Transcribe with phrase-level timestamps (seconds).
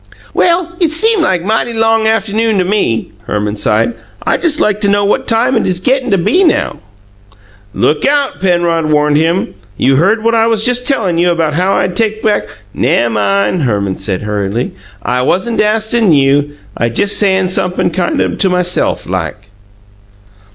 [0.33, 3.93] "Well, it seem like mighty long aft'noon to me," Herman sighed.
[4.23, 6.79] "I jes' like to know what time it is gettin' to be now!"
[7.75, 9.53] "Look out!" Penrod warned him.
[9.77, 13.97] "You heard what I was just tellin' you about how I'd take back" "Nemmine," Herman
[13.97, 14.71] said hurriedly.
[15.03, 16.53] "I wasn' astin' you.
[16.75, 19.49] I jes' sayin' sump'm' kind o' to myse'f like."